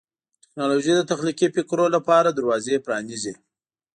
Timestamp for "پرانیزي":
2.85-3.33